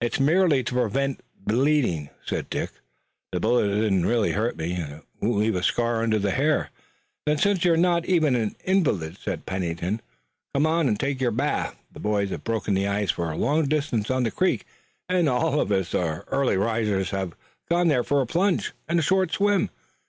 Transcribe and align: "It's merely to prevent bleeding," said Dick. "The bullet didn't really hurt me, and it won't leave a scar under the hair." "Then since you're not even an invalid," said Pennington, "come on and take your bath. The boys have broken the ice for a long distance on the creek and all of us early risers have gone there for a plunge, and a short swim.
"It's 0.00 0.20
merely 0.20 0.62
to 0.62 0.74
prevent 0.74 1.18
bleeding," 1.36 2.10
said 2.24 2.48
Dick. 2.48 2.70
"The 3.32 3.40
bullet 3.40 3.74
didn't 3.74 4.06
really 4.06 4.30
hurt 4.30 4.56
me, 4.56 4.74
and 4.74 4.92
it 5.00 5.02
won't 5.20 5.38
leave 5.40 5.56
a 5.56 5.64
scar 5.64 6.00
under 6.04 6.20
the 6.20 6.30
hair." 6.30 6.70
"Then 7.26 7.38
since 7.38 7.64
you're 7.64 7.76
not 7.76 8.06
even 8.06 8.36
an 8.36 8.54
invalid," 8.62 9.18
said 9.18 9.46
Pennington, 9.46 10.00
"come 10.54 10.64
on 10.64 10.86
and 10.86 11.00
take 11.00 11.20
your 11.20 11.32
bath. 11.32 11.74
The 11.90 11.98
boys 11.98 12.30
have 12.30 12.44
broken 12.44 12.74
the 12.74 12.86
ice 12.86 13.10
for 13.10 13.32
a 13.32 13.36
long 13.36 13.66
distance 13.66 14.12
on 14.12 14.22
the 14.22 14.30
creek 14.30 14.64
and 15.08 15.28
all 15.28 15.60
of 15.60 15.72
us 15.72 15.92
early 15.92 16.56
risers 16.56 17.10
have 17.10 17.34
gone 17.68 17.88
there 17.88 18.04
for 18.04 18.20
a 18.20 18.26
plunge, 18.26 18.70
and 18.88 19.00
a 19.00 19.02
short 19.02 19.32
swim. 19.32 19.70